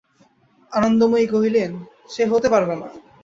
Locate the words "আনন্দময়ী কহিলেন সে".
0.71-2.23